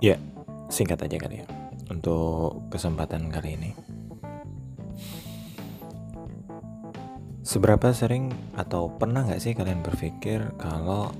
[0.00, 0.16] Ya,
[0.72, 1.46] singkat aja kali ya
[1.92, 3.70] untuk kesempatan kali ini.
[7.44, 11.12] Seberapa sering atau pernah nggak sih kalian berpikir kalau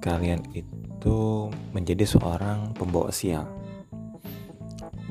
[0.00, 3.44] kalian itu menjadi seorang pembawa sial?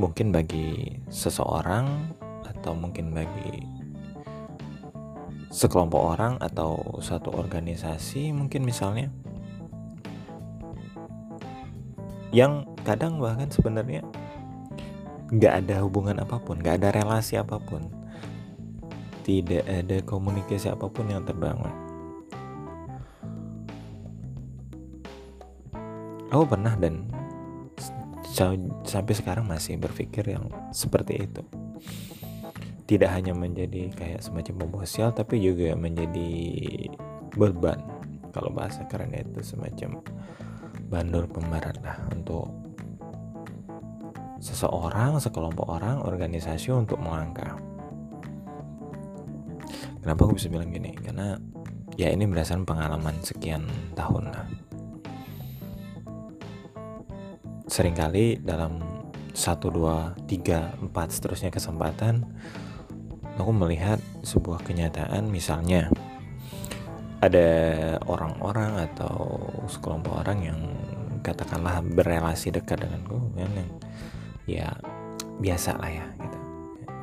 [0.01, 2.17] Mungkin bagi seseorang
[2.49, 3.61] atau mungkin bagi
[5.53, 9.13] sekelompok orang atau satu organisasi mungkin misalnya
[12.33, 14.01] yang kadang bahkan sebenarnya
[15.33, 17.89] nggak ada hubungan apa pun, nggak ada relasi apa pun,
[19.25, 21.73] tidak ada komunikasi apa pun yang terbangun.
[26.29, 27.09] Aku pernah dan
[28.83, 31.41] sampai sekarang masih berpikir yang seperti itu.
[32.85, 36.29] Tidak hanya menjadi kayak semacam pembawa sial, tapi juga menjadi
[37.33, 37.81] beban.
[38.29, 40.03] Kalau bahasa keren itu semacam
[40.85, 42.49] bandul pembarat lah untuk
[44.37, 47.57] seseorang, sekelompok orang, organisasi untuk melangkah.
[50.05, 50.93] Kenapa aku bisa bilang gini?
[50.93, 51.33] Karena
[51.97, 53.65] ya ini berdasarkan pengalaman sekian
[53.97, 54.45] tahun lah.
[57.65, 58.77] Seringkali dalam
[59.33, 62.23] satu dua tiga empat seterusnya kesempatan
[63.35, 65.91] aku melihat sebuah kenyataan misalnya
[67.25, 67.49] ada
[68.05, 70.59] orang-orang atau sekelompok orang yang
[71.25, 73.71] katakanlah berelasi dekat denganku kan yang
[74.45, 74.67] ya
[75.41, 76.39] biasa lah ya gitu.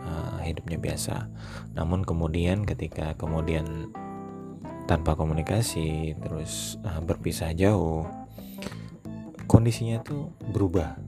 [0.07, 1.27] Uh, hidupnya biasa.
[1.75, 3.91] Namun kemudian ketika kemudian
[4.87, 8.07] tanpa komunikasi terus uh, berpisah jauh
[9.51, 10.99] kondisinya tuh berubah.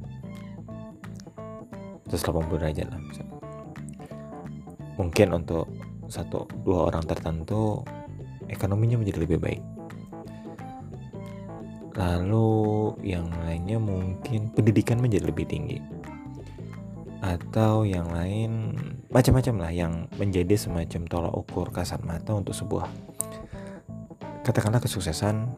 [2.14, 3.38] 180 derajat lah misalnya.
[4.94, 5.66] mungkin untuk
[6.06, 7.82] satu dua orang tertentu
[8.48, 9.62] ekonominya menjadi lebih baik.
[11.94, 12.50] Lalu
[13.06, 15.78] yang lainnya mungkin pendidikan menjadi lebih tinggi.
[17.22, 18.76] Atau yang lain
[19.08, 22.90] macam-macam lah yang menjadi semacam tolak ukur kasat mata untuk sebuah
[24.44, 25.48] katakanlah kesuksesan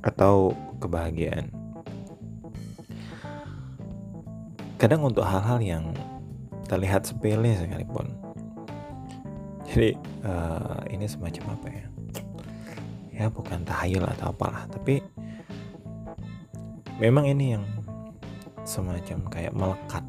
[0.00, 1.52] atau kebahagiaan.
[4.80, 5.84] Kadang untuk hal-hal yang
[6.64, 8.29] terlihat sepele sekalipun
[9.70, 9.94] jadi
[10.26, 11.86] uh, ini semacam apa ya?
[13.14, 14.98] Ya bukan tahayul atau apalah tapi
[16.98, 17.64] memang ini yang
[18.66, 20.02] semacam kayak melekat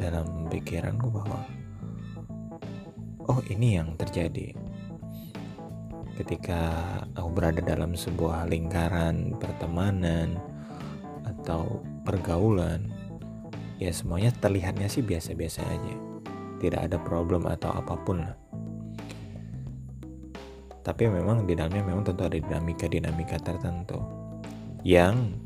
[0.00, 1.44] dalam pikiranku bahwa
[3.28, 4.56] oh ini yang terjadi.
[6.14, 6.60] Ketika
[7.18, 10.40] aku berada dalam sebuah lingkaran pertemanan
[11.26, 12.88] atau pergaulan
[13.82, 15.96] ya semuanya terlihatnya sih biasa-biasa aja.
[16.62, 18.43] Tidak ada problem atau apa pun lah
[20.84, 24.04] tapi memang di dalamnya memang tentu ada dinamika-dinamika tertentu.
[24.84, 25.40] Yang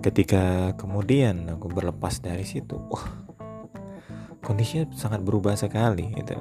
[0.00, 3.04] ketika kemudian aku berlepas dari situ wah
[4.40, 6.40] kondisinya sangat berubah sekali gitu.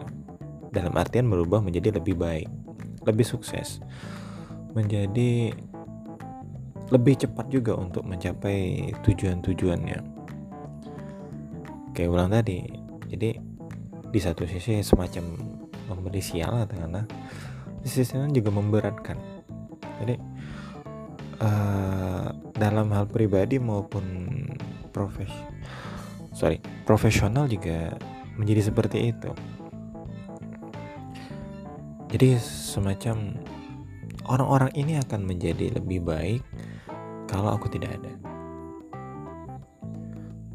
[0.71, 2.47] Dalam artian berubah menjadi lebih baik
[3.03, 3.83] lebih sukses
[4.71, 5.51] menjadi
[6.89, 9.99] lebih cepat juga untuk mencapai tujuan-tujuannya.
[11.91, 12.63] Kayak ulang tadi
[13.11, 13.35] jadi
[14.09, 15.48] di satu sisi semacam
[15.89, 17.03] memberi sial karena
[17.81, 19.17] lain juga memberatkan.
[19.99, 20.15] Jadi
[21.41, 24.29] uh, dalam hal pribadi maupun
[24.93, 25.31] profes
[26.35, 27.97] sorry profesional juga
[28.39, 29.31] menjadi seperti itu.
[32.09, 33.37] Jadi semacam
[34.25, 36.41] orang-orang ini akan menjadi lebih baik
[37.29, 38.13] kalau aku tidak ada.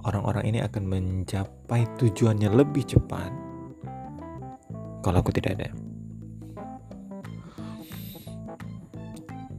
[0.04, 3.53] Orang-orang ini akan mencapai tujuannya lebih cepat
[5.04, 5.68] kalau aku tidak ada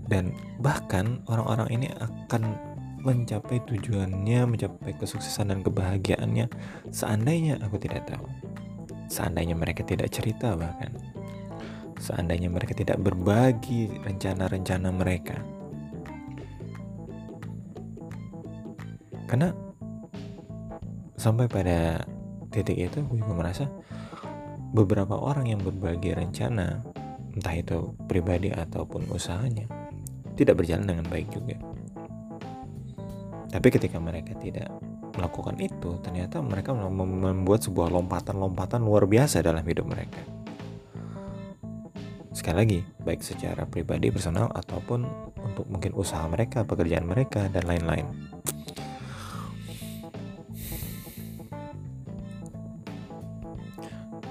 [0.09, 2.57] dan bahkan orang-orang ini akan
[3.05, 6.49] mencapai tujuannya, mencapai kesuksesan dan kebahagiaannya
[6.89, 8.25] seandainya aku tidak tahu.
[9.05, 10.89] Seandainya mereka tidak cerita bahkan.
[12.01, 15.37] Seandainya mereka tidak berbagi rencana-rencana mereka.
[19.29, 19.53] Karena
[21.17, 22.01] sampai pada
[22.49, 23.65] titik itu aku juga merasa
[24.75, 26.83] beberapa orang yang berbagi rencana
[27.31, 29.71] entah itu pribadi ataupun usahanya
[30.35, 31.55] tidak berjalan dengan baik juga.
[33.47, 34.67] Tapi ketika mereka tidak
[35.15, 40.19] melakukan itu, ternyata mereka membuat sebuah lompatan-lompatan luar biasa dalam hidup mereka.
[42.35, 45.07] Sekali lagi, baik secara pribadi, personal, ataupun
[45.39, 48.24] untuk mungkin usaha mereka, pekerjaan mereka, dan lain-lain.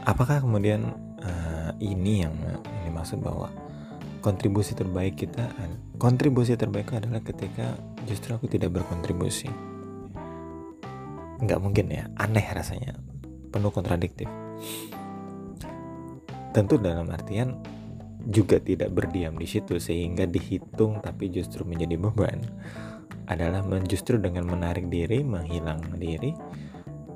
[0.04, 0.92] Apakah kemudian
[1.24, 2.36] uh, ini yang
[2.84, 3.48] ini maksud bahwa
[4.20, 5.48] kontribusi terbaik kita
[5.96, 7.72] kontribusi terbaik adalah ketika
[8.04, 9.48] justru aku tidak berkontribusi?
[11.40, 13.00] Nggak mungkin ya aneh rasanya
[13.48, 14.28] penuh kontradiktif.
[16.52, 17.56] Tentu dalam artian
[18.28, 22.44] juga tidak berdiam di situ sehingga dihitung tapi justru menjadi beban
[23.24, 26.36] adalah justru dengan menarik diri menghilang diri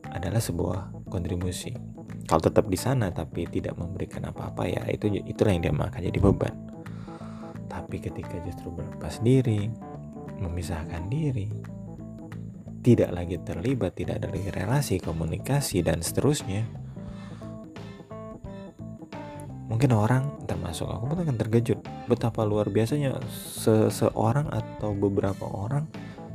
[0.08, 1.72] adalah sebuah kontribusi
[2.28, 6.20] kalau tetap di sana tapi tidak memberikan apa-apa ya itu itulah yang dia makan jadi
[6.20, 6.54] beban.
[7.72, 9.72] Tapi ketika justru berlepas diri
[10.36, 11.48] memisahkan diri
[12.84, 16.68] tidak lagi terlibat tidak ada lagi relasi komunikasi dan seterusnya
[19.72, 21.80] mungkin orang termasuk aku pun akan terkejut.
[22.12, 23.16] Betapa luar biasanya
[23.56, 25.88] seseorang atau beberapa orang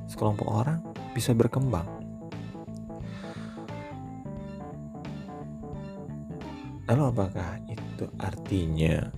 [0.09, 0.81] sekelompok orang
[1.13, 1.85] bisa berkembang
[6.93, 9.09] lalu apakah itu artinya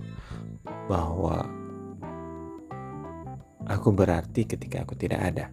[0.88, 1.44] bahwa
[3.68, 5.52] aku berarti ketika aku tidak ada